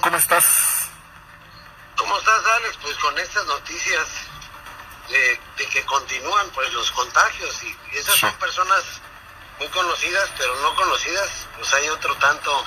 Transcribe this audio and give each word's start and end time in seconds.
¿cómo 0.00 0.16
estás? 0.16 0.88
¿Cómo 1.96 2.18
estás, 2.18 2.46
Alex? 2.46 2.78
Pues 2.82 2.96
con 2.98 3.18
estas 3.18 3.46
noticias 3.46 4.06
de, 5.08 5.40
que 5.66 5.84
continúan 5.84 6.48
pues 6.50 6.72
los 6.72 6.90
contagios 6.92 7.62
y 7.62 7.76
esas 7.96 8.16
son 8.16 8.32
personas 8.34 8.82
muy 9.58 9.68
conocidas, 9.68 10.30
pero 10.38 10.54
no 10.56 10.74
conocidas, 10.74 11.46
pues 11.56 11.72
hay 11.74 11.88
otro 11.90 12.14
tanto 12.16 12.64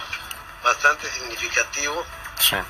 bastante 0.64 1.10
significativo. 1.10 2.06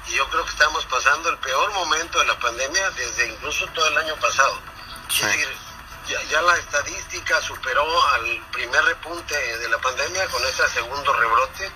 Y 0.08 0.16
yo 0.16 0.30
creo 0.30 0.44
que 0.46 0.52
estamos 0.52 0.86
pasando 0.86 1.30
el 1.30 1.38
peor 1.40 1.72
momento 1.74 2.20
de 2.20 2.26
la 2.26 2.38
pandemia 2.38 2.92
desde 2.92 3.28
incluso 3.28 3.66
todo 3.68 3.88
el 3.88 3.98
año 3.98 4.16
pasado. 4.18 4.60
Es 5.10 5.22
decir, 5.22 5.48
ya, 6.30 6.42
la 6.42 6.58
estadística 6.58 7.42
superó 7.42 8.08
al 8.10 8.46
primer 8.52 8.84
repunte 8.86 9.36
de 9.58 9.70
la 9.70 9.78
pandemia 9.80 10.26
con 10.28 10.44
ese 10.46 10.68
segundo 10.70 11.14
rebrote. 11.14 11.72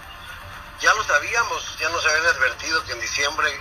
Ya 0.79 0.93
lo 0.93 1.03
sabíamos, 1.03 1.77
ya 1.79 1.89
nos 1.89 2.05
habían 2.05 2.25
advertido 2.27 2.83
que 2.85 2.91
en 2.91 3.01
diciembre 3.01 3.59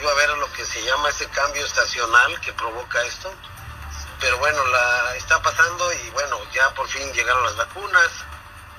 iba 0.00 0.10
a 0.10 0.14
haber 0.14 0.30
lo 0.38 0.50
que 0.52 0.64
se 0.64 0.82
llama 0.82 1.10
ese 1.10 1.28
cambio 1.28 1.64
estacional 1.64 2.40
que 2.40 2.52
provoca 2.54 3.02
esto. 3.04 3.32
Pero 4.20 4.38
bueno, 4.38 4.66
la 4.68 5.16
está 5.16 5.40
pasando 5.42 5.92
y 5.92 6.10
bueno, 6.10 6.38
ya 6.52 6.72
por 6.74 6.88
fin 6.88 7.12
llegaron 7.12 7.44
las 7.44 7.56
vacunas, 7.56 8.08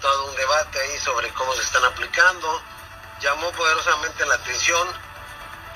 todo 0.01 0.25
un 0.25 0.35
debate 0.35 0.79
ahí 0.79 0.97
sobre 0.99 1.31
cómo 1.33 1.53
se 1.53 1.61
están 1.61 1.83
aplicando. 1.85 2.61
Llamó 3.21 3.51
poderosamente 3.51 4.25
la 4.25 4.35
atención 4.35 4.87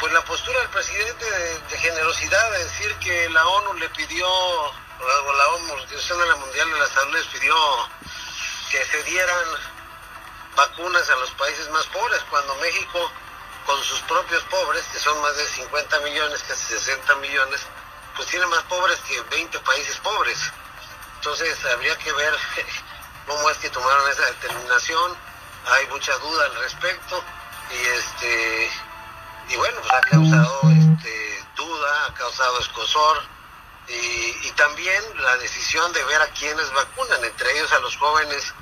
pues 0.02 0.12
la 0.14 0.26
postura 0.26 0.60
del 0.62 0.70
presidente 0.70 1.26
de, 1.30 1.78
generosidad 1.78 2.52
de 2.54 2.64
decir 2.64 2.96
que 2.96 3.30
la 3.30 3.46
ONU 3.48 3.76
le 3.76 3.88
pidió, 3.90 4.28
o 4.28 4.74
la 5.38 5.48
Organización 5.50 6.40
Mundial 6.40 6.72
de 6.72 6.80
la 6.80 6.88
Salud 6.88 7.26
pidió 7.32 7.56
que 8.72 8.84
se 8.84 9.04
dieran 9.04 9.46
vacunas 10.56 11.10
a 11.10 11.16
los 11.16 11.32
países 11.32 11.70
más 11.70 11.86
pobres, 11.88 12.22
cuando 12.30 12.56
México, 12.56 13.12
con 13.66 13.82
sus 13.84 14.00
propios 14.02 14.44
pobres, 14.44 14.84
que 14.92 15.00
son 15.00 15.20
más 15.22 15.36
de 15.38 15.46
50 15.46 16.00
millones, 16.02 16.44
casi 16.48 16.66
60 16.74 17.16
millones, 17.16 17.62
pues 18.16 18.28
tiene 18.28 18.46
más 18.48 18.64
pobres 18.64 19.00
que 19.08 19.22
20 19.22 19.60
países 19.60 19.98
pobres. 19.98 20.38
Entonces 21.16 21.58
habría 21.66 21.98
que 21.98 22.12
ver 22.14 22.34
cómo 23.28 23.50
es 23.50 23.58
que 23.58 23.70
tomaron 23.70 24.10
esa 24.10 24.26
determinación. 24.26 25.16
Hay 25.66 25.88
mucha 25.88 26.18
duda 26.18 26.46
al 26.46 26.56
respecto 26.56 27.24
y 27.72 27.86
este 27.98 28.72
y 29.50 29.56
bueno, 29.58 29.80
pues 29.82 29.94
ha 29.94 30.02
causado 30.02 30.62
este, 30.70 31.46
duda, 31.56 32.06
ha 32.08 32.14
causado 32.14 32.60
escosor 32.60 33.22
y, 33.88 34.48
y, 34.48 34.52
también 34.56 35.04
la 35.16 35.36
decisión 35.38 35.92
de 35.92 36.04
ver 36.06 36.22
a 36.22 36.28
quienes 36.28 36.72
vacunan, 36.72 37.24
entre 37.26 37.52
ellos 37.52 37.72
a 37.74 37.80
los 37.80 37.98
jóvenes 37.98 38.54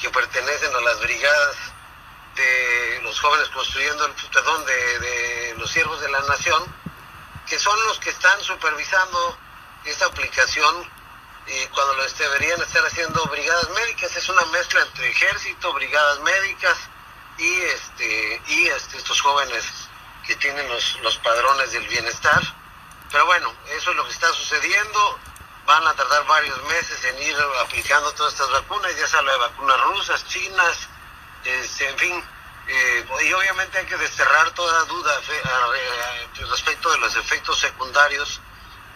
que 0.00 0.10
pertenecen 0.10 0.74
a 0.74 0.80
las 0.80 1.00
brigadas 1.00 1.56
de 2.36 3.00
los 3.02 3.20
jóvenes 3.20 3.48
construyendo, 3.48 4.06
el, 4.06 4.12
perdón, 4.32 4.64
de, 4.64 5.54
los 5.58 5.70
siervos 5.70 6.00
de 6.00 6.08
la 6.10 6.20
nación, 6.22 6.62
que 7.46 7.58
son 7.58 7.78
los 7.86 7.98
que 7.98 8.10
están 8.10 8.40
supervisando 8.42 9.38
esta 9.84 10.06
aplicación 10.06 10.88
y 11.46 11.66
cuando 11.68 11.94
lo 11.94 12.06
deberían 12.06 12.60
estar 12.60 12.84
haciendo 12.84 13.24
brigadas 13.26 13.70
médicas, 13.70 14.14
es 14.14 14.28
una 14.28 14.44
mezcla 14.46 14.82
entre 14.82 15.08
ejército, 15.08 15.72
brigadas 15.72 16.20
médicas 16.20 16.76
y 17.38 17.54
este 17.62 18.42
y 18.48 18.68
este, 18.68 18.98
estos 18.98 19.20
jóvenes 19.20 19.64
que 20.26 20.36
tienen 20.36 20.68
los, 20.68 21.00
los 21.00 21.16
padrones 21.18 21.72
del 21.72 21.88
bienestar. 21.88 22.42
Pero 23.10 23.24
bueno, 23.24 23.52
eso 23.70 23.90
es 23.90 23.96
lo 23.96 24.04
que 24.04 24.12
está 24.12 24.30
sucediendo. 24.34 25.18
Van 25.68 25.86
a 25.86 25.92
tardar 25.92 26.26
varios 26.26 26.62
meses 26.64 27.04
en 27.04 27.22
ir 27.22 27.36
aplicando 27.60 28.10
todas 28.14 28.32
estas 28.32 28.50
vacunas, 28.50 28.96
ya 28.96 29.06
sea 29.06 29.20
de 29.20 29.36
vacunas 29.36 29.80
rusas, 29.82 30.24
chinas, 30.26 30.88
este, 31.44 31.90
en 31.90 31.98
fin. 31.98 32.24
Eh, 32.66 33.06
y 33.26 33.32
obviamente 33.34 33.76
hay 33.76 33.84
que 33.84 33.98
desterrar 33.98 34.50
toda 34.52 34.84
duda 34.86 35.20
respecto 36.50 36.90
de 36.90 36.98
los 36.98 37.14
efectos 37.16 37.58
secundarios, 37.58 38.40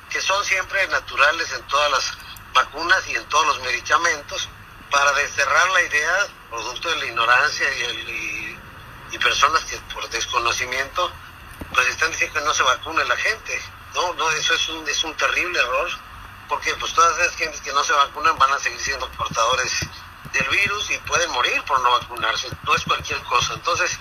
que 0.09 0.23
son 0.23 0.43
siempre 0.47 0.89
naturales 0.89 1.53
en 1.53 1.62
todas 1.69 1.91
las 1.91 2.12
vacunas 2.55 3.06
y 3.06 3.16
en 3.16 3.25
todos 3.28 3.47
los 3.49 3.61
medicamentos, 3.61 4.49
para 4.91 5.12
desterrar 5.12 5.71
la 5.72 5.82
idea, 5.82 6.27
producto 6.49 6.88
de 6.88 6.97
la 6.97 7.05
ignorancia 7.05 7.66
y, 7.75 7.82
el, 7.82 8.59
y 9.12 9.19
personas 9.19 9.62
que 9.65 9.77
por 9.93 10.09
desconocimiento 10.09 11.12
pues 11.75 11.87
están 11.88 12.11
diciendo 12.11 12.41
que 12.41 12.44
no 12.47 12.55
se 12.55 12.62
vacune 12.62 13.05
la 13.05 13.16
gente. 13.16 13.61
No, 13.94 14.15
no, 14.15 14.31
eso 14.31 14.55
es 14.55 14.69
un, 14.71 14.88
es 14.88 15.05
un 15.05 15.15
terrible 15.16 15.59
error, 15.59 15.91
porque 16.48 16.75
pues 16.75 16.92
todas 16.92 17.19
esas 17.19 17.36
gentes 17.36 17.60
que 17.60 17.72
no 17.72 17.82
se 17.84 17.92
vacunan 17.92 18.38
van 18.38 18.53
a 18.53 18.58
seguir 18.58 18.80
siendo 18.80 19.08
portadores 19.12 19.72
del 20.32 20.48
virus 20.48 20.91
y 20.91 20.98
pueden 20.98 21.30
morir 21.30 21.62
por 21.64 21.80
no 21.80 21.91
vacunarse, 21.92 22.48
no 22.62 22.75
es 22.75 22.84
cualquier 22.84 23.22
cosa. 23.25 23.54
Entonces, 23.54 23.98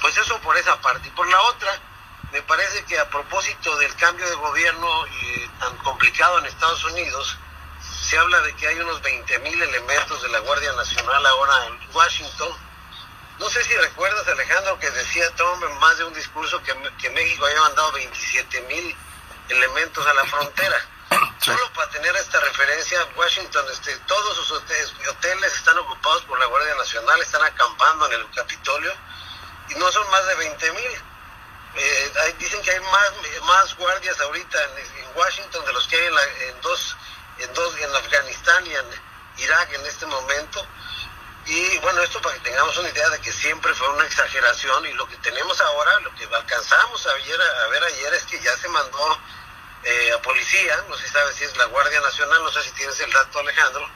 pues 0.00 0.16
eso 0.16 0.38
por 0.40 0.56
esa 0.56 0.80
parte. 0.80 1.08
Y 1.08 1.10
por 1.12 1.28
la 1.28 1.40
otra, 1.42 1.80
me 2.32 2.42
parece 2.42 2.84
que 2.84 2.98
a 2.98 3.08
propósito 3.08 3.76
del 3.78 3.94
cambio 3.96 4.28
de 4.28 4.34
gobierno 4.36 5.06
y 5.06 5.48
tan 5.58 5.76
complicado 5.78 6.38
en 6.38 6.46
Estados 6.46 6.84
Unidos, 6.84 7.38
se 7.80 8.18
habla 8.18 8.40
de 8.40 8.54
que 8.56 8.66
hay 8.66 8.78
unos 8.78 9.02
20.000 9.02 9.62
elementos 9.62 10.22
de 10.22 10.28
la 10.28 10.38
Guardia 10.40 10.72
Nacional 10.72 11.26
ahora 11.26 11.66
en 11.66 11.94
Washington, 11.94 12.52
no 13.42 13.50
sé 13.50 13.64
si 13.64 13.74
recuerdas, 13.74 14.28
Alejandro, 14.28 14.78
que 14.78 14.88
decía 14.90 15.28
Trump 15.34 15.64
en 15.64 15.78
más 15.80 15.98
de 15.98 16.04
un 16.04 16.14
discurso 16.14 16.62
que, 16.62 17.10
México 17.10 17.44
había 17.44 17.60
mandado 17.62 17.90
27 17.92 18.60
mil 18.62 18.96
elementos 19.48 20.06
a 20.06 20.14
la 20.14 20.24
frontera. 20.26 20.76
Solo 21.44 21.72
para 21.72 21.90
tener 21.90 22.14
esta 22.14 22.38
referencia, 22.38 23.04
Washington, 23.16 23.66
este, 23.72 23.96
todos 24.06 24.36
sus 24.36 24.52
hoteles, 24.52 25.52
están 25.54 25.76
ocupados 25.76 26.22
por 26.26 26.38
la 26.38 26.46
Guardia 26.46 26.72
Nacional, 26.76 27.20
están 27.20 27.42
acampando 27.42 28.06
en 28.06 28.12
el 28.12 28.30
Capitolio 28.30 28.92
y 29.68 29.74
no 29.74 29.90
son 29.90 30.08
más 30.08 30.24
de 30.28 30.34
20 30.36 30.72
mil. 30.72 31.02
Eh, 31.74 32.34
dicen 32.38 32.62
que 32.62 32.70
hay 32.70 32.80
más, 32.80 33.12
más 33.42 33.76
guardias 33.76 34.20
ahorita 34.20 34.58
en, 34.62 35.16
Washington 35.16 35.64
de 35.64 35.72
los 35.72 35.88
que 35.88 35.96
hay 35.96 36.06
en, 36.06 36.48
en, 36.48 36.60
dos, 36.60 36.96
en 37.38 37.52
dos, 37.54 37.76
en 37.76 37.96
Afganistán 37.96 38.66
y 38.66 38.74
en 38.74 38.86
Irak 39.38 39.72
en 39.72 39.84
este 39.86 40.06
momento. 40.06 40.64
Y 41.46 41.78
bueno, 41.78 42.02
esto 42.02 42.22
para 42.22 42.36
que 42.36 42.50
tengamos 42.50 42.78
una 42.78 42.88
idea 42.88 43.10
de 43.10 43.20
que 43.20 43.32
siempre 43.32 43.74
fue 43.74 43.88
una 43.88 44.04
exageración 44.06 44.86
y 44.86 44.92
lo 44.92 45.08
que 45.08 45.16
tenemos 45.16 45.60
ahora, 45.60 45.98
lo 46.00 46.14
que 46.14 46.24
alcanzamos 46.24 47.04
a 47.04 47.10
a 47.10 47.66
ver 47.68 47.82
ayer 47.82 48.14
es 48.14 48.24
que 48.26 48.40
ya 48.40 48.56
se 48.58 48.68
mandó 48.68 49.18
eh, 49.84 50.12
a 50.12 50.22
policía, 50.22 50.84
no 50.88 50.96
sé 50.96 51.06
si 51.06 51.12
sabes 51.12 51.36
si 51.36 51.44
es 51.44 51.56
la 51.56 51.66
Guardia 51.66 52.00
Nacional, 52.00 52.42
no 52.42 52.50
sé 52.50 52.62
si 52.62 52.70
tienes 52.72 52.98
el 53.00 53.12
dato 53.12 53.40
Alejandro, 53.40 53.88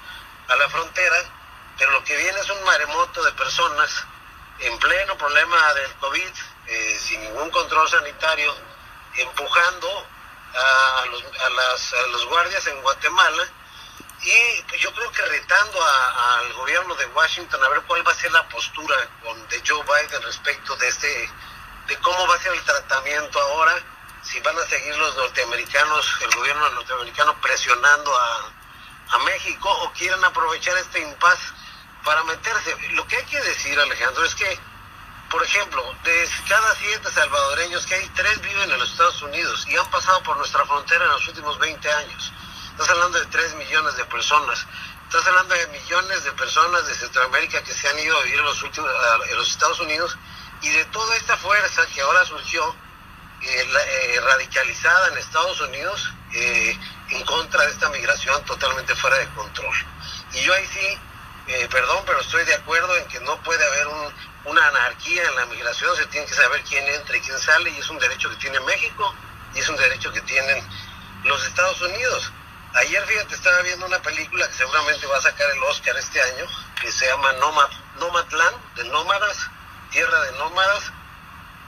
a 0.48 0.56
la 0.56 0.68
frontera, 0.68 1.16
pero 1.78 1.90
lo 1.92 2.04
que 2.04 2.16
viene 2.16 2.38
es 2.40 2.50
un 2.50 2.64
maremoto 2.64 3.22
de 3.22 3.32
personas 3.32 4.04
en 4.60 4.78
pleno 4.78 5.16
problema 5.16 5.74
del 5.74 5.92
COVID, 5.96 6.32
eh, 6.66 7.00
sin 7.00 7.20
ningún 7.20 7.50
control 7.50 7.88
sanitario, 7.88 8.54
empujando 9.16 10.06
a 10.54 11.06
los, 11.10 11.22
a, 11.22 11.48
las, 11.50 11.92
a 11.92 12.06
los 12.08 12.26
guardias 12.26 12.66
en 12.66 12.80
Guatemala 12.82 13.46
y 14.22 14.78
yo 14.78 14.92
creo 14.92 15.12
que 15.12 15.22
retando 15.22 15.78
al 15.84 16.52
gobierno 16.54 16.94
de 16.94 17.06
Washington 17.06 17.62
a 17.62 17.68
ver 17.68 17.82
cuál 17.82 18.06
va 18.06 18.12
a 18.12 18.14
ser 18.14 18.32
la 18.32 18.48
postura 18.48 18.96
con, 19.22 19.48
de 19.48 19.62
Joe 19.66 19.82
Biden 19.82 20.22
respecto 20.22 20.74
de 20.76 20.88
este 20.88 21.30
de 21.86 21.96
cómo 21.98 22.26
va 22.26 22.34
a 22.34 22.38
ser 22.40 22.52
el 22.52 22.62
tratamiento 22.64 23.40
ahora 23.40 23.80
si 24.26 24.40
van 24.40 24.58
a 24.58 24.66
seguir 24.66 24.96
los 24.96 25.16
norteamericanos 25.16 26.18
el 26.20 26.34
gobierno 26.34 26.68
norteamericano 26.70 27.40
presionando 27.40 28.16
a, 28.16 28.50
a 29.10 29.18
México 29.20 29.70
o 29.82 29.92
quieren 29.92 30.22
aprovechar 30.24 30.76
este 30.78 31.00
impas 31.00 31.38
para 32.04 32.22
meterse 32.24 32.76
lo 32.90 33.06
que 33.06 33.16
hay 33.16 33.24
que 33.24 33.40
decir 33.40 33.78
Alejandro 33.78 34.24
es 34.24 34.34
que 34.34 34.60
por 35.30 35.42
ejemplo, 35.42 35.82
de 36.04 36.28
cada 36.48 36.74
siete 36.76 37.10
salvadoreños 37.10 37.84
que 37.86 37.96
hay, 37.96 38.08
tres 38.10 38.40
viven 38.40 38.70
en 38.70 38.78
los 38.78 38.90
Estados 38.92 39.20
Unidos 39.22 39.66
y 39.68 39.76
han 39.76 39.90
pasado 39.90 40.22
por 40.22 40.36
nuestra 40.36 40.64
frontera 40.66 41.04
en 41.04 41.10
los 41.10 41.26
últimos 41.26 41.58
20 41.58 41.92
años. 41.92 42.32
Estás 42.70 42.90
hablando 42.90 43.18
de 43.18 43.26
3 43.26 43.54
millones 43.54 43.96
de 43.96 44.04
personas. 44.04 44.66
Estás 45.04 45.26
hablando 45.26 45.54
de 45.54 45.66
millones 45.68 46.24
de 46.24 46.32
personas 46.32 46.86
de 46.86 46.94
Centroamérica 46.94 47.62
que 47.64 47.72
se 47.72 47.88
han 47.88 47.98
ido 47.98 48.16
a 48.16 48.22
vivir 48.22 48.38
en 48.38 48.44
los, 48.44 48.62
últimos, 48.62 48.90
en 49.28 49.36
los 49.36 49.50
Estados 49.50 49.80
Unidos 49.80 50.16
y 50.62 50.68
de 50.68 50.84
toda 50.86 51.16
esta 51.16 51.36
fuerza 51.36 51.86
que 51.88 52.00
ahora 52.02 52.24
surgió 52.24 52.76
eh, 53.42 53.68
eh, 53.68 54.20
radicalizada 54.20 55.08
en 55.08 55.18
Estados 55.18 55.60
Unidos 55.60 56.12
eh, 56.32 56.78
en 57.10 57.24
contra 57.24 57.64
de 57.64 57.70
esta 57.70 57.88
migración 57.90 58.44
totalmente 58.44 58.94
fuera 58.96 59.18
de 59.18 59.28
control. 59.28 59.76
Y 60.32 60.40
yo 60.40 60.54
ahí 60.54 60.66
sí, 60.66 60.98
perdón, 61.70 62.02
pero 62.06 62.20
estoy 62.20 62.44
de 62.44 62.54
acuerdo 62.54 62.96
en 62.96 63.06
que 63.06 63.20
no 63.20 63.40
puede 63.42 63.64
haber 63.64 63.86
una 64.44 64.66
anarquía 64.66 65.22
en 65.22 65.36
la 65.36 65.46
migración, 65.46 65.94
se 65.96 66.06
tiene 66.06 66.26
que 66.26 66.34
saber 66.34 66.62
quién 66.62 66.86
entra 66.88 67.16
y 67.16 67.20
quién 67.20 67.38
sale 67.38 67.70
y 67.70 67.78
es 67.78 67.88
un 67.88 67.98
derecho 67.98 68.28
que 68.30 68.36
tiene 68.36 68.58
México 68.60 69.14
y 69.54 69.60
es 69.60 69.68
un 69.68 69.76
derecho 69.76 70.12
que 70.12 70.20
tienen 70.22 70.66
los 71.24 71.44
Estados 71.46 71.80
Unidos. 71.82 72.32
Ayer, 72.74 73.02
fíjate, 73.06 73.34
estaba 73.34 73.62
viendo 73.62 73.86
una 73.86 74.02
película 74.02 74.46
que 74.48 74.54
seguramente 74.54 75.06
va 75.06 75.18
a 75.18 75.22
sacar 75.22 75.48
el 75.50 75.62
Oscar 75.62 75.96
este 75.96 76.20
año, 76.20 76.46
que 76.80 76.90
se 76.90 77.06
llama 77.06 77.32
Nomad, 77.34 77.70
Nomadland, 77.98 78.74
de 78.74 78.84
nómadas, 78.84 79.50
tierra 79.90 80.20
de 80.24 80.32
nómadas, 80.32 80.92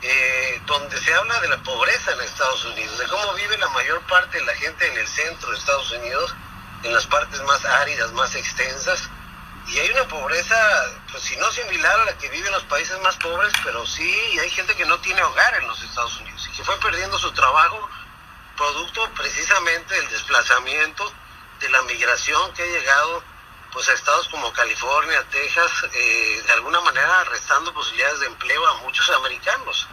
eh, 0.01 0.63
donde 0.67 0.99
se 1.01 1.13
habla 1.15 1.41
de 1.41 1.49
la 1.49 1.63
pobreza 1.63 2.13
en 2.13 2.21
Estados 2.21 2.65
Unidos, 2.67 2.99
de 2.99 3.07
cómo 3.09 3.35
vive 3.35 3.59
la 3.59 3.69
mayor 3.71 4.01
parte 4.07 4.39
de 4.39 4.45
la 4.45 4.55
gente 4.55 4.87
en 4.87 4.97
el 4.97 5.09
centro 5.09 5.51
de 5.51 5.59
Estados 5.59 5.91
Unidos, 5.93 6.35
en 6.83 6.95
las 6.95 7.07
partes 7.07 7.43
más 7.43 7.65
áridas, 7.65 8.13
más 8.13 8.35
extensas, 8.35 9.11
y 9.69 9.79
hay 9.79 9.91
una 9.91 10.09
pobreza, 10.09 10.57
pues 11.11 11.23
si 11.25 11.37
no 11.37 11.51
similar 11.53 12.01
a 12.01 12.05
la 12.07 12.17
que 12.17 12.31
viven 12.31 12.53
los 12.53 12.65
países 12.65 12.99
más 13.01 13.17
pobres, 13.17 13.53
pero 13.63 13.85
sí 13.87 14.39
hay 14.41 14.49
gente 14.51 14.75
que 14.75 14.87
no 14.87 14.99
tiene 15.01 15.23
hogar 15.23 15.55
en 15.57 15.67
los 15.67 15.83
Estados 15.83 16.19
Unidos 16.21 16.49
y 16.49 16.57
que 16.57 16.65
fue 16.65 16.79
perdiendo 16.79 17.19
su 17.19 17.31
trabajo 17.33 17.89
producto 18.57 19.11
precisamente 19.15 19.95
del 19.95 20.09
desplazamiento 20.09 21.13
de 21.61 21.69
la 21.69 21.83
migración 21.83 22.53
que 22.55 22.63
ha 22.63 22.67
llegado 22.67 23.23
pues 23.73 23.89
a 23.91 23.93
estados 23.93 24.29
como 24.29 24.51
California, 24.55 25.23
Texas, 25.31 25.71
eh, 25.93 26.43
de 26.47 26.53
alguna 26.55 26.81
manera 26.81 27.25
restando 27.25 27.73
posibilidades 27.75 28.21
de 28.21 28.27
empleo 28.27 28.67
a 28.67 28.75
muchos 28.79 29.09
americanos. 29.11 29.87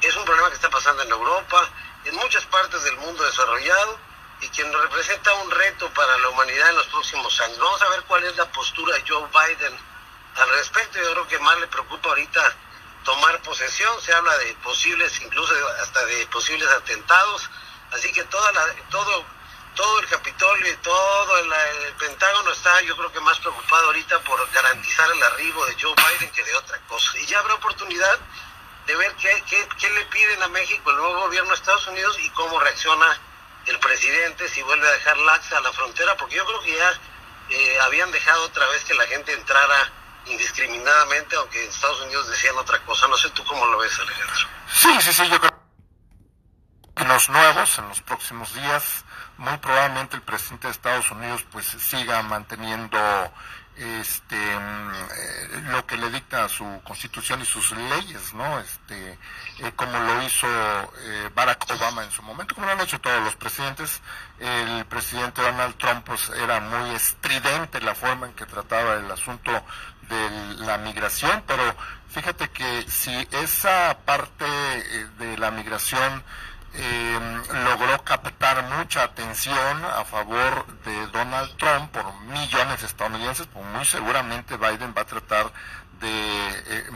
Es 0.00 0.14
un 0.16 0.24
problema 0.24 0.48
que 0.48 0.54
está 0.54 0.70
pasando 0.88 1.02
en 1.02 1.10
Europa, 1.10 1.68
en 2.04 2.14
muchas 2.14 2.44
partes 2.46 2.82
del 2.82 2.96
mundo 2.96 3.22
desarrollado 3.22 3.98
y 4.40 4.48
que 4.48 4.64
representa 4.64 5.34
un 5.34 5.50
reto 5.50 5.92
para 5.92 6.16
la 6.18 6.28
humanidad 6.30 6.70
en 6.70 6.76
los 6.76 6.86
próximos 6.86 7.40
años. 7.40 7.58
Vamos 7.58 7.82
a 7.82 7.88
ver 7.90 8.02
cuál 8.04 8.24
es 8.24 8.36
la 8.36 8.50
postura 8.52 8.94
de 8.96 9.04
Joe 9.06 9.28
Biden 9.28 9.78
al 10.36 10.48
respecto. 10.50 10.98
Yo 10.98 11.12
creo 11.12 11.28
que 11.28 11.38
más 11.40 11.60
le 11.60 11.66
preocupa 11.66 12.08
ahorita 12.08 12.56
tomar 13.04 13.42
posesión. 13.42 14.00
Se 14.00 14.14
habla 14.14 14.38
de 14.38 14.54
posibles, 14.62 15.20
incluso 15.20 15.52
hasta 15.82 16.06
de 16.06 16.26
posibles 16.28 16.68
atentados. 16.70 17.50
Así 17.90 18.10
que 18.12 18.24
toda 18.24 18.50
la, 18.52 18.64
todo, 18.88 19.24
todo 19.74 20.00
el 20.00 20.06
Capitolio 20.06 20.72
y 20.72 20.76
todo 20.76 21.38
el, 21.38 21.94
Pentágono 21.98 22.50
está, 22.52 22.80
yo 22.82 22.96
creo 22.96 23.12
que 23.12 23.20
más 23.20 23.38
preocupado 23.40 23.86
ahorita 23.86 24.20
por 24.20 24.50
garantizar 24.52 25.10
el 25.10 25.22
arribo 25.22 25.66
de 25.66 25.76
Joe 25.78 25.94
Biden 25.94 26.30
que 26.32 26.44
de 26.44 26.54
otra 26.54 26.78
cosa. 26.88 27.18
Y 27.18 27.26
ya 27.26 27.40
habrá 27.40 27.54
oportunidad 27.54 28.18
de 28.88 28.96
ver 28.96 29.14
qué, 29.16 29.28
qué, 29.48 29.68
qué 29.78 29.90
le 29.90 30.04
piden 30.06 30.42
a 30.42 30.48
México 30.48 30.90
el 30.90 30.96
nuevo 30.96 31.20
gobierno 31.20 31.50
de 31.50 31.56
Estados 31.56 31.86
Unidos 31.88 32.18
y 32.20 32.30
cómo 32.30 32.58
reacciona 32.58 33.20
el 33.66 33.78
presidente 33.80 34.48
si 34.48 34.62
vuelve 34.62 34.88
a 34.88 34.92
dejar 34.92 35.18
laxa 35.18 35.60
la 35.60 35.72
frontera, 35.72 36.16
porque 36.16 36.36
yo 36.36 36.46
creo 36.46 36.60
que 36.62 36.74
ya 36.74 36.90
eh, 37.50 37.80
habían 37.82 38.10
dejado 38.10 38.44
otra 38.44 38.66
vez 38.68 38.82
que 38.84 38.94
la 38.94 39.06
gente 39.06 39.34
entrara 39.34 39.92
indiscriminadamente, 40.24 41.36
aunque 41.36 41.62
en 41.62 41.68
Estados 41.68 42.00
Unidos 42.00 42.30
decían 42.30 42.56
otra 42.56 42.82
cosa. 42.86 43.06
No 43.08 43.16
sé 43.18 43.28
tú 43.30 43.44
cómo 43.44 43.66
lo 43.66 43.78
ves, 43.78 43.98
Alejandro. 44.00 44.48
Sí, 44.72 45.00
sí, 45.02 45.12
sí, 45.12 45.28
yo 45.28 45.38
creo 45.38 45.52
que 46.94 47.02
en 47.02 47.08
los 47.08 47.28
nuevos, 47.28 47.78
en 47.78 47.88
los 47.88 48.00
próximos 48.00 48.54
días, 48.54 49.04
muy 49.36 49.56
probablemente 49.58 50.16
el 50.16 50.22
presidente 50.22 50.66
de 50.66 50.72
Estados 50.72 51.10
Unidos 51.10 51.44
pues 51.52 51.66
siga 51.66 52.22
manteniendo 52.22 52.98
este 53.76 54.36
lo 55.68 55.86
que 55.86 55.96
le 55.96 56.10
dicta 56.10 56.48
su 56.48 56.64
constitución 56.84 57.40
y 57.42 57.44
sus 57.44 57.72
leyes, 57.72 58.34
¿no? 58.34 58.58
Este, 58.58 59.18
eh, 59.58 59.72
como 59.76 59.98
lo 59.98 60.22
hizo 60.22 60.46
eh, 60.46 61.30
Barack 61.34 61.66
Obama 61.70 62.04
en 62.04 62.10
su 62.10 62.22
momento, 62.22 62.54
como 62.54 62.66
lo 62.66 62.72
han 62.72 62.80
hecho 62.80 63.00
todos 63.00 63.22
los 63.22 63.36
presidentes. 63.36 64.00
El 64.38 64.84
presidente 64.86 65.42
Donald 65.42 65.76
Trump 65.76 66.04
pues 66.04 66.30
era 66.30 66.60
muy 66.60 66.94
estridente 66.94 67.80
la 67.80 67.94
forma 67.94 68.26
en 68.26 68.34
que 68.34 68.46
trataba 68.46 68.94
el 68.94 69.10
asunto 69.10 69.50
de 70.08 70.54
la 70.64 70.78
migración, 70.78 71.42
pero 71.46 71.74
fíjate 72.08 72.48
que 72.50 72.84
si 72.88 73.28
esa 73.32 73.98
parte 74.04 74.44
de 75.18 75.36
la 75.38 75.50
migración 75.50 76.22
eh, 76.74 77.18
logró 77.64 78.04
captar 78.04 78.32
mucha 78.56 79.02
atención 79.02 79.84
a 79.84 80.04
favor 80.04 80.66
de 80.84 81.06
Donald 81.08 81.56
Trump 81.56 81.90
por 81.92 82.14
millones 82.22 82.80
de 82.80 82.86
estadounidenses, 82.86 83.46
pues 83.46 83.64
muy 83.66 83.84
seguramente 83.84 84.56
Biden 84.56 84.94
va 84.96 85.02
a 85.02 85.04
tratar 85.04 85.52
de, 86.00 86.48
eh, 86.66 86.90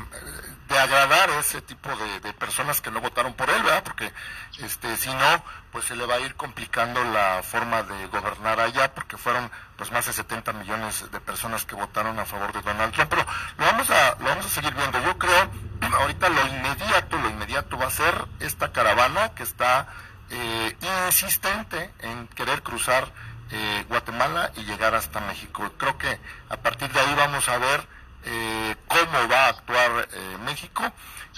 de 0.68 0.78
agradar 0.78 1.30
a 1.30 1.40
ese 1.40 1.60
tipo 1.60 1.90
de, 2.22 2.32
personas 2.34 2.80
que 2.80 2.90
no 2.90 3.00
votaron 3.00 3.34
por 3.34 3.50
él, 3.50 3.62
¿verdad? 3.62 3.82
Porque 3.84 4.12
este, 4.60 4.96
si 4.96 5.12
no, 5.12 5.44
pues 5.70 5.84
se 5.84 5.96
le 5.96 6.06
va 6.06 6.14
a 6.14 6.20
ir 6.20 6.34
complicando 6.34 7.02
la 7.04 7.42
forma 7.42 7.82
de 7.82 8.06
gobernar 8.06 8.58
allá, 8.60 8.92
porque 8.94 9.16
fueron 9.16 9.50
pues 9.76 9.92
más 9.92 10.06
de 10.06 10.12
70 10.12 10.52
millones 10.54 11.10
de 11.10 11.20
personas 11.20 11.64
que 11.64 11.74
votaron 11.74 12.18
a 12.18 12.24
favor 12.24 12.52
de 12.52 12.62
Donald 12.62 12.92
Trump. 12.94 13.10
Pero 13.10 13.26
lo 13.58 13.66
vamos 13.66 13.90
a, 13.90 14.16
lo 14.18 14.24
vamos 14.24 14.46
a 14.46 14.48
seguir 14.48 14.74
viendo. 14.74 15.00
Yo 15.02 15.18
creo, 15.18 15.50
ahorita 16.00 16.28
lo 16.28 16.46
inmediato, 16.46 17.18
lo 17.18 17.30
inmediato 17.30 17.76
va 17.76 17.86
a 17.86 17.90
ser 17.90 18.26
esta 18.40 18.72
caravana 18.72 19.34
que 19.34 19.42
está 19.42 19.88
eh, 20.32 20.76
insistente 21.06 21.90
en 22.00 22.26
querer 22.28 22.62
cruzar 22.62 23.06
eh, 23.50 23.84
Guatemala 23.88 24.50
y 24.56 24.62
llegar 24.62 24.94
hasta 24.94 25.20
México. 25.20 25.70
Creo 25.76 25.98
que 25.98 26.18
a 26.48 26.56
partir 26.56 26.90
de 26.90 27.00
ahí 27.00 27.14
vamos 27.14 27.48
a 27.48 27.58
ver 27.58 27.86
eh, 28.24 28.76
cómo 28.88 29.28
va 29.28 29.46
a 29.46 29.48
actuar 29.48 30.08
eh, 30.12 30.38
México. 30.44 30.82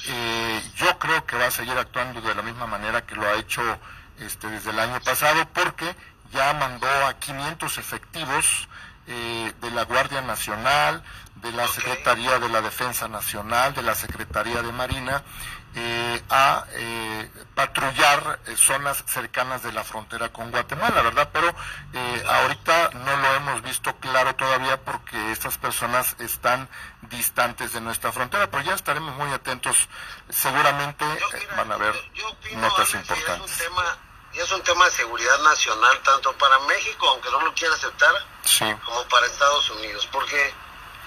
Eh, 0.07 0.63
yo 0.77 0.99
creo 0.99 1.25
que 1.27 1.37
va 1.37 1.47
a 1.47 1.51
seguir 1.51 1.77
actuando 1.77 2.21
de 2.21 2.35
la 2.35 2.43
misma 2.43 2.67
manera 2.67 3.05
que 3.05 3.17
lo 3.17 3.27
ha 3.27 3.35
hecho 3.35 3.63
este, 4.21 4.49
desde 4.49 4.71
el 4.71 4.79
año 4.79 5.01
pasado, 5.01 5.47
porque 5.53 5.95
ya 6.33 6.53
mandó 6.55 6.87
a 7.07 7.15
500 7.19 7.79
efectivos 7.79 8.69
de 9.07 9.71
la 9.71 9.85
Guardia 9.85 10.23
Nacional, 10.23 11.03
de 11.37 11.53
la 11.53 11.69
Secretaría 11.69 12.39
de 12.39 12.49
la 12.49 12.63
Defensa 12.63 13.07
Nacional, 13.09 13.75
de 13.75 13.83
la 13.83 13.95
Secretaría 13.95 14.63
de 14.63 14.73
Marina, 14.73 15.23
eh, 15.77 16.23
a 16.31 16.67
eh, 16.71 17.29
patrullar 17.57 18.39
eh, 18.47 18.55
zonas 18.57 19.03
cercanas 19.09 19.65
de 19.65 19.73
la 19.73 19.83
frontera 19.83 20.29
con 20.29 20.53
Guatemala, 20.53 21.03
¿verdad? 21.03 21.31
Pero 21.33 21.53
ahorita 22.29 22.91
no 22.95 23.17
lo 23.17 23.35
hemos 23.35 23.63
visto 23.63 23.97
claro 23.97 24.37
todavía 24.37 24.81
porque 24.81 25.33
estas 25.33 25.59
personas 25.59 26.15
están 26.21 26.69
distantes 27.03 27.73
de 27.73 27.81
nuestra 27.81 28.13
frontera, 28.13 28.49
pero 28.49 28.63
ya 28.63 28.75
estaremos 28.75 29.17
muy 29.17 29.33
atentos. 29.33 29.89
Seguramente 30.29 31.05
van 31.57 31.73
a 31.73 31.75
haber 31.75 31.95
notas 32.55 32.95
importantes. 32.95 33.61
Es 33.61 33.71
tema, 34.35 34.45
es 34.45 34.53
un 34.53 34.63
tema 34.63 34.85
de 34.87 34.91
seguridad 34.91 35.39
nacional, 35.41 36.01
tanto 36.03 36.33
para 36.35 36.59
México, 36.61 37.09
aunque 37.09 37.31
no 37.31 37.41
lo 37.41 37.55
quiera 37.55 37.75
aceptar, 37.75 38.15
como 38.85 39.03
para 39.09 39.27
Estados 39.27 39.71
Unidos, 39.71 40.09
porque 40.13 40.55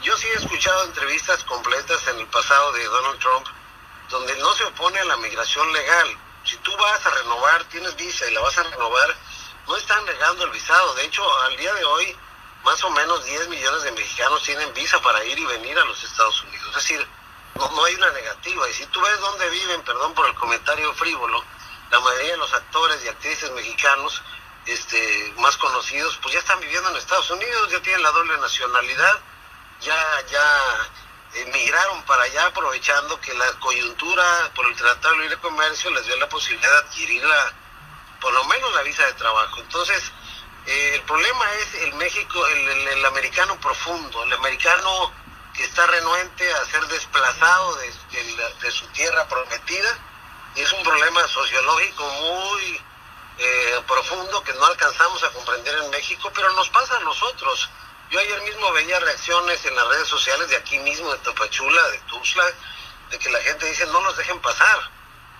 yo 0.02 0.16
sí 0.18 0.28
he 0.28 0.34
escuchado 0.34 0.86
entrevistas 0.86 1.44
completas 1.44 2.08
en 2.08 2.20
el 2.20 2.28
pasado 2.28 2.72
de 2.74 2.86
Donald 2.86 3.20
Trump 3.20 3.48
donde 4.10 4.38
no 4.38 4.54
se 4.54 4.64
opone 4.64 5.00
a 5.00 5.06
la 5.06 5.18
migración 5.18 5.72
legal. 5.74 6.18
Si 6.46 6.56
tú 6.58 6.72
vas 6.78 7.06
a 7.06 7.10
renovar, 7.10 7.64
tienes 7.66 7.96
visa 7.98 8.26
y 8.30 8.34
la 8.34 8.40
vas 8.40 8.58
a 8.58 8.64
renovar, 8.64 9.16
no 9.68 9.76
están 9.76 10.06
negando 10.06 10.46
el 10.46 10.52
visado. 10.52 10.94
De 10.96 11.04
hecho, 11.04 11.40
al 11.42 11.58
día 11.58 11.74
de 11.74 11.84
hoy, 11.84 12.18
más 12.64 12.82
o 12.86 12.90
menos 12.92 13.26
10 13.26 13.50
millones 13.50 13.84
de 13.84 13.92
mexicanos 13.92 14.44
tienen 14.44 14.74
visa 14.74 15.02
para 15.02 15.24
ir 15.26 15.38
y 15.38 15.46
venir 15.46 15.78
a 15.78 15.86
los 15.86 16.02
Estados 16.02 16.42
Unidos. 16.44 16.68
Es 16.70 16.76
decir, 16.76 17.08
no, 17.56 17.70
no 17.72 17.84
hay 17.84 17.96
una 17.96 18.12
negativa. 18.12 18.70
Y 18.70 18.74
si 18.74 18.86
tú 18.86 19.02
ves 19.02 19.20
dónde 19.20 19.50
viven, 19.50 19.82
perdón 19.82 20.14
por 20.14 20.26
el 20.28 20.36
comentario 20.36 20.94
frívolo, 20.94 21.44
la 21.92 22.00
mayoría 22.00 22.32
de 22.32 22.38
los 22.38 22.54
actores 22.54 23.04
y 23.04 23.08
actrices 23.08 23.52
mexicanos 23.52 24.22
este, 24.66 25.34
más 25.38 25.56
conocidos, 25.58 26.20
pues 26.22 26.34
ya 26.34 26.40
están 26.40 26.60
viviendo 26.60 26.90
en 26.90 26.96
Estados 26.98 27.30
Unidos, 27.32 27.72
ya 27.72 27.82
tienen 27.82 28.04
la 28.04 28.12
doble 28.12 28.38
nacionalidad, 28.38 29.20
ya, 29.82 30.26
ya 30.30 30.90
emigraron 31.36 32.04
para 32.04 32.24
allá 32.24 32.48
aprovechando 32.48 33.20
que 33.22 33.34
la 33.34 33.52
coyuntura 33.60 34.52
por 34.56 34.66
el 34.68 34.76
Tratado 34.76 35.16
de 35.16 35.22
Libre 35.22 35.38
Comercio 35.38 35.90
les 35.92 36.06
dio 36.06 36.16
la 36.18 36.30
posibilidad 36.30 36.70
de 36.70 36.88
adquirir 36.88 37.24
la, 37.24 37.54
por 38.20 38.34
lo 38.34 38.44
menos 38.46 38.74
la 38.74 38.82
visa 38.84 39.06
de 39.06 39.14
trabajo. 39.14 39.60
Entonces, 39.60 40.12
eh, 40.66 40.92
el 40.96 41.02
problema 41.04 41.46
es 41.54 41.76
el 41.84 41.94
México, 41.94 42.46
el, 42.48 43.06
americano 43.06 43.60
profundo, 43.60 44.24
el 44.24 44.34
americano 44.34 45.14
que 45.54 45.64
está 45.64 45.88
renuente 45.88 46.54
a 46.54 46.66
ser 46.66 46.86
desplazado 46.88 47.76
de, 47.76 48.72
su 48.72 48.86
tierra 48.88 49.28
prometida, 49.28 49.98
es 50.62 50.72
un 50.74 50.84
problema 50.84 51.28
sociológico 51.28 52.04
muy 52.04 52.82
eh, 53.38 53.82
profundo 53.88 54.44
que 54.44 54.54
no 54.54 54.66
alcanzamos 54.66 55.24
a 55.24 55.30
comprender 55.30 55.78
en 55.84 55.90
México, 55.92 56.32
pero 56.34 56.52
nos 56.54 56.70
pasa 56.70 56.98
a 56.98 57.02
nosotros. 57.02 57.70
Yo 58.10 58.20
ayer 58.20 58.42
mismo 58.42 58.72
veía 58.72 59.00
reacciones 59.00 59.64
en 59.66 59.76
las 59.76 59.88
redes 59.88 60.08
sociales 60.08 60.50
de 60.50 60.56
aquí 60.56 60.80
mismo, 60.80 61.12
de 61.12 61.20
Tapachula, 61.20 61.88
de 61.90 62.00
Tuxtla, 62.00 62.46
de 63.12 63.20
que 63.20 63.30
la 63.30 63.40
gente 63.42 63.68
dice 63.68 63.86
no 63.88 64.02
nos 64.02 64.18
dejen 64.18 64.40
pasar, 64.40 64.80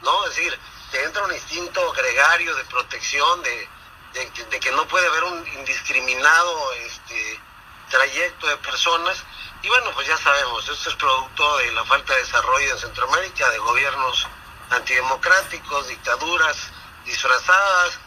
¿no? 0.04 0.26
Es 0.28 0.36
decir, 0.36 0.60
te 0.92 1.04
entra 1.04 1.24
un 1.24 1.34
instinto 1.34 1.92
gregario 1.94 2.56
de 2.56 2.64
protección, 2.66 3.42
de, 3.42 3.70
de, 4.14 4.60
que 4.60 4.72
no 4.72 4.88
puede 4.88 5.08
haber 5.08 5.24
un 5.24 5.48
indiscriminado 5.48 6.74
este, 6.74 7.42
trayecto 7.90 8.48
de 8.48 8.58
personas. 8.58 9.24
Y 9.64 9.68
bueno, 9.70 9.92
pues 9.96 10.08
ya 10.08 10.18
sabemos, 10.18 10.68
esto 10.68 10.90
es 10.90 10.96
producto 10.96 11.58
de 11.58 11.72
la 11.72 11.84
falta 11.86 12.14
de 12.14 12.20
desarrollo 12.20 12.72
en 12.72 12.80
Centroamérica, 12.80 13.50
de 13.50 13.58
gobiernos 13.58 14.28
antidemocráticos, 14.70 15.88
dictaduras 15.88 16.58
disfrazadas, 17.06 18.00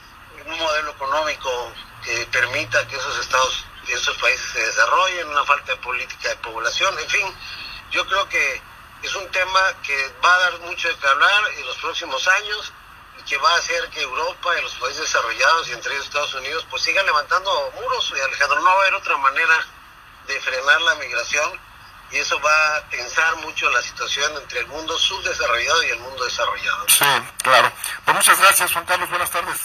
un 0.46 0.58
modelo 0.58 0.90
económico 0.92 1.72
que 2.04 2.26
permita 2.26 2.86
que 2.86 2.96
esos 2.96 3.18
estados 3.18 3.64
que 3.86 3.94
esos 3.94 4.16
países 4.18 4.46
se 4.52 4.60
desarrollen, 4.60 5.28
una 5.28 5.44
falta 5.44 5.72
de 5.72 5.78
política 5.78 6.28
de 6.28 6.36
población, 6.36 6.96
en 6.98 7.08
fin, 7.08 7.34
yo 7.90 8.06
creo 8.06 8.28
que 8.28 8.62
es 9.02 9.14
un 9.14 9.26
tema 9.30 9.60
que 9.82 10.14
va 10.24 10.34
a 10.34 10.38
dar 10.40 10.60
mucho 10.60 10.88
de 10.88 10.96
qué 10.96 11.06
hablar 11.06 11.42
en 11.56 11.66
los 11.66 11.76
próximos 11.78 12.26
años 12.28 12.72
y 13.18 13.22
que 13.22 13.38
va 13.38 13.50
a 13.50 13.56
hacer 13.56 13.88
que 13.90 14.02
Europa 14.02 14.58
y 14.58 14.62
los 14.62 14.74
países 14.74 15.02
desarrollados 15.02 15.68
y 15.68 15.72
entre 15.72 15.94
ellos 15.94 16.06
Estados 16.06 16.34
Unidos 16.34 16.66
pues 16.70 16.82
sigan 16.82 17.06
levantando 17.06 17.72
muros 17.74 18.12
y 18.14 18.20
Alejandro 18.20 18.60
no 18.60 18.66
va 18.66 18.72
a 18.72 18.80
haber 18.82 18.94
otra 18.94 19.16
manera 19.16 19.66
de 20.26 20.40
frenar 20.40 20.80
la 20.82 20.94
migración 20.96 21.60
y 22.12 22.16
eso 22.16 22.40
va 22.40 22.76
a 22.76 22.88
tensar 22.88 23.36
mucho 23.36 23.70
la 23.70 23.82
situación 23.82 24.32
entre 24.42 24.60
el 24.60 24.66
mundo 24.68 24.98
subdesarrollado 24.98 25.82
y 25.84 25.90
el 25.90 26.00
mundo 26.00 26.24
desarrollado. 26.24 26.86
Sí, 26.88 27.04
claro. 27.42 27.72
Pues 28.04 28.16
muchas 28.16 28.40
gracias 28.40 28.72
Juan 28.72 28.84
Carlos, 28.84 29.08
buenas 29.10 29.30
tardes. 29.30 29.60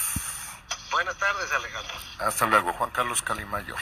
Buenas 0.90 1.16
tardes, 1.16 1.52
Alejandro. 1.52 1.94
Hasta 2.18 2.46
luego, 2.46 2.72
Juan 2.72 2.90
Carlos 2.90 3.20
Calimayor. 3.20 3.78